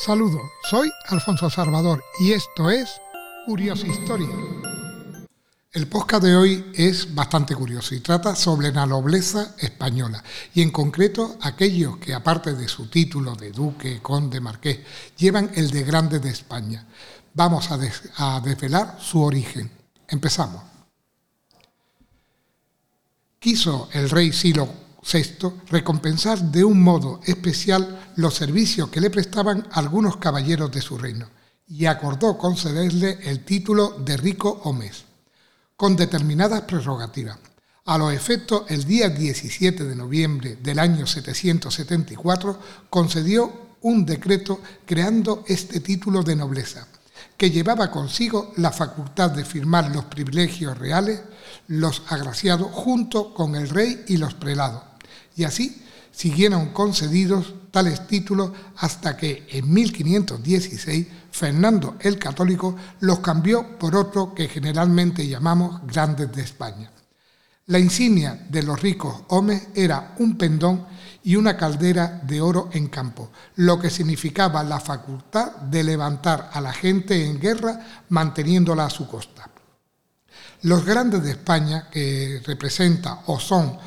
[0.00, 3.00] Saludos, soy Alfonso Salvador y esto es
[3.44, 4.28] Curiosa Historia.
[5.72, 10.22] El podcast de hoy es bastante curioso y trata sobre la nobleza española
[10.54, 14.78] y en concreto aquellos que aparte de su título de duque, conde, marqués,
[15.16, 16.86] llevan el de grande de España.
[17.34, 17.78] Vamos a,
[18.36, 19.68] a desvelar su origen.
[20.06, 20.62] Empezamos.
[23.40, 29.66] Quiso el rey Silo VI recompensar de un modo especial los servicios que le prestaban
[29.72, 31.28] algunos caballeros de su reino
[31.66, 35.04] y acordó concederle el título de rico Omes
[35.76, 37.38] con determinadas prerrogativas.
[37.86, 42.58] A los efectos, el día 17 de noviembre del año 774
[42.90, 46.86] concedió un decreto creando este título de nobleza,
[47.36, 51.22] que llevaba consigo la facultad de firmar los privilegios reales,
[51.68, 54.82] los agraciados junto con el rey y los prelados,
[55.38, 63.78] y así siguieron concedidos tales títulos hasta que en 1516 Fernando el Católico los cambió
[63.78, 66.90] por otro que generalmente llamamos Grandes de España.
[67.66, 70.86] La insignia de los ricos hombres era un pendón
[71.22, 76.60] y una caldera de oro en campo, lo que significaba la facultad de levantar a
[76.60, 79.50] la gente en guerra manteniéndola a su costa.
[80.62, 83.78] Los grandes de España, que representa o son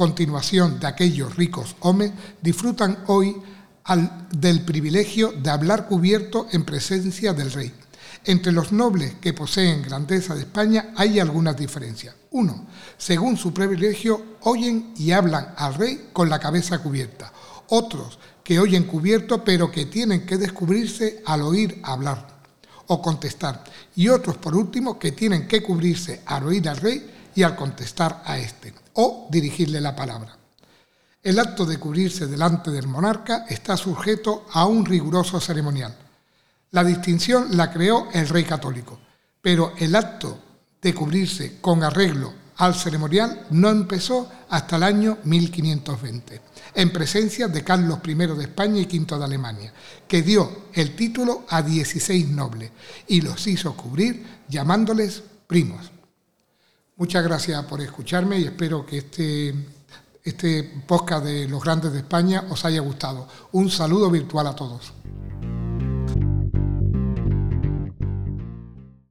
[0.00, 3.36] continuación de aquellos ricos hombres, disfrutan hoy
[4.32, 7.70] del privilegio de hablar cubierto en presencia del rey.
[8.24, 12.14] Entre los nobles que poseen grandeza de España hay algunas diferencias.
[12.30, 12.64] Uno,
[12.96, 17.30] según su privilegio, oyen y hablan al rey con la cabeza cubierta.
[17.68, 22.26] Otros, que oyen cubierto pero que tienen que descubrirse al oír hablar
[22.86, 23.64] o contestar.
[23.94, 28.38] Y otros, por último, que tienen que cubrirse al oír al rey al contestar a
[28.38, 30.36] éste, o dirigirle la palabra.
[31.22, 35.94] El acto de cubrirse delante del monarca está sujeto a un riguroso ceremonial.
[36.70, 38.98] La distinción la creó el rey católico,
[39.42, 40.38] pero el acto
[40.80, 46.40] de cubrirse con arreglo al ceremonial no empezó hasta el año 1520,
[46.74, 49.72] en presencia de Carlos I de España y V de Alemania,
[50.06, 52.70] que dio el título a 16 nobles
[53.08, 55.90] y los hizo cubrir llamándoles primos.
[57.00, 59.54] Muchas gracias por escucharme y espero que este,
[60.22, 63.26] este podcast de los grandes de España os haya gustado.
[63.52, 64.92] Un saludo virtual a todos.